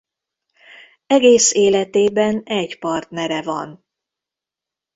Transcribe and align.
Egész 1.07 1.51
életében 1.53 2.41
egy 2.45 2.79
partnere 2.79 3.41
van. 3.41 3.85